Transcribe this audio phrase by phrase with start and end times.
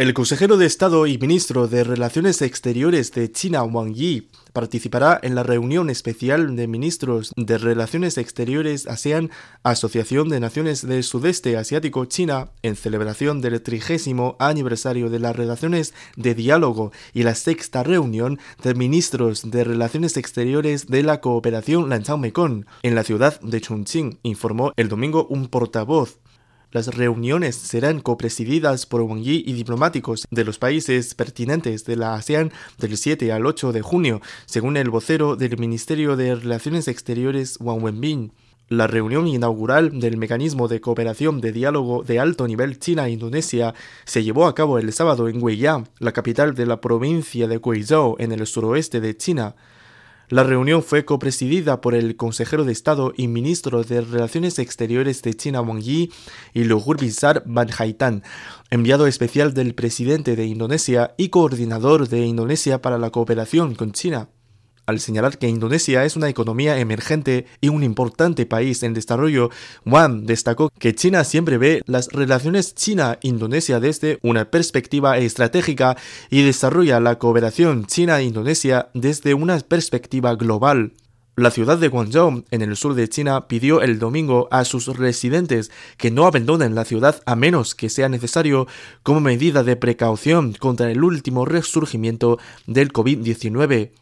[0.00, 5.34] El consejero de Estado y ministro de Relaciones Exteriores de China, Wang Yi, participará en
[5.34, 9.30] la reunión especial de ministros de Relaciones Exteriores ASEAN,
[9.62, 15.92] Asociación de Naciones del Sudeste Asiático China, en celebración del trigésimo aniversario de las relaciones
[16.16, 22.64] de diálogo y la sexta reunión de ministros de Relaciones Exteriores de la Cooperación Lanzhao-Mekong,
[22.82, 26.16] en la ciudad de Chongqing, informó el domingo un portavoz.
[26.72, 32.14] Las reuniones serán copresididas por Wang Yi y diplomáticos de los países pertinentes de la
[32.14, 37.56] ASEAN del 7 al 8 de junio, según el vocero del Ministerio de Relaciones Exteriores
[37.60, 38.32] Wang Wenbin.
[38.68, 43.74] La reunión inaugural del Mecanismo de Cooperación de Diálogo de Alto Nivel China-Indonesia
[44.04, 48.14] se llevó a cabo el sábado en Guiyang, la capital de la provincia de Guizhou,
[48.20, 49.56] en el suroeste de China.
[50.30, 55.34] La reunión fue copresidida por el consejero de Estado y ministro de Relaciones Exteriores de
[55.34, 56.12] China Wang Yi
[56.54, 58.22] y Luhur Binsar Banhaitan,
[58.70, 64.28] enviado especial del presidente de Indonesia y coordinador de Indonesia para la cooperación con China.
[64.90, 69.50] Al señalar que Indonesia es una economía emergente y un importante país en desarrollo,
[69.86, 75.96] Wang destacó que China siempre ve las relaciones China-Indonesia desde una perspectiva estratégica
[76.28, 80.94] y desarrolla la cooperación China-Indonesia desde una perspectiva global.
[81.36, 85.70] La ciudad de Guangzhou, en el sur de China, pidió el domingo a sus residentes
[85.98, 88.66] que no abandonen la ciudad a menos que sea necesario
[89.04, 93.92] como medida de precaución contra el último resurgimiento del COVID-19.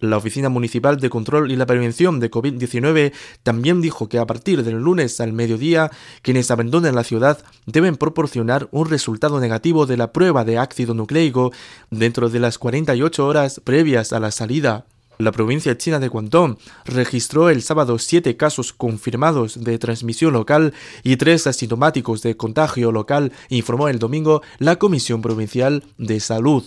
[0.00, 3.12] La Oficina Municipal de Control y la Prevención de COVID-19
[3.42, 5.90] también dijo que a partir del lunes al mediodía,
[6.22, 11.52] quienes abandonen la ciudad deben proporcionar un resultado negativo de la prueba de ácido nucleico
[11.90, 14.84] dentro de las 48 horas previas a la salida.
[15.16, 21.16] La provincia china de Guangdong registró el sábado siete casos confirmados de transmisión local y
[21.16, 26.64] tres asintomáticos de contagio local, informó el domingo la Comisión Provincial de Salud.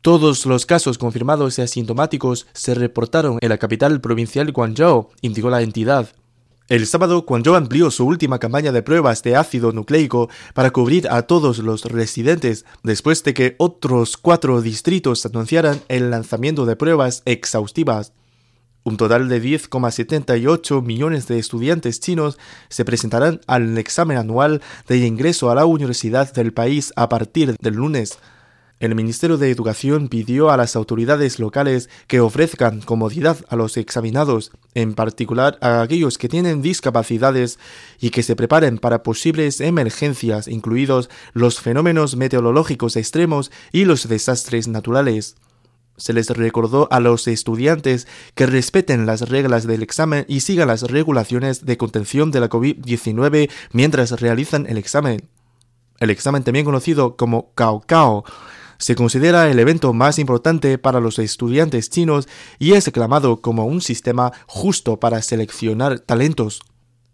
[0.00, 5.62] Todos los casos confirmados y asintomáticos se reportaron en la capital provincial Guangzhou, indicó la
[5.62, 6.10] entidad.
[6.68, 11.22] El sábado, Guangzhou amplió su última campaña de pruebas de ácido nucleico para cubrir a
[11.22, 18.12] todos los residentes, después de que otros cuatro distritos anunciaran el lanzamiento de pruebas exhaustivas.
[18.84, 22.38] Un total de 10,78 millones de estudiantes chinos
[22.68, 27.74] se presentarán al examen anual de ingreso a la universidad del país a partir del
[27.74, 28.18] lunes.
[28.80, 34.52] El Ministerio de Educación pidió a las autoridades locales que ofrezcan comodidad a los examinados,
[34.74, 37.58] en particular a aquellos que tienen discapacidades,
[38.00, 44.68] y que se preparen para posibles emergencias, incluidos los fenómenos meteorológicos extremos y los desastres
[44.68, 45.34] naturales.
[45.96, 48.06] Se les recordó a los estudiantes
[48.36, 53.50] que respeten las reglas del examen y sigan las regulaciones de contención de la COVID-19
[53.72, 55.28] mientras realizan el examen.
[55.98, 58.24] El examen, también conocido como Cao Cao,
[58.78, 62.28] se considera el evento más importante para los estudiantes chinos
[62.58, 66.62] y es aclamado como un sistema justo para seleccionar talentos.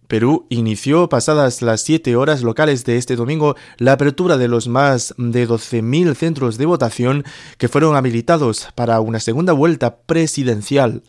[0.07, 5.15] Perú inició pasadas las 7 horas locales de este domingo la apertura de los más
[5.17, 7.25] de 12.000 centros de votación
[7.57, 11.03] que fueron habilitados para una segunda vuelta presidencial.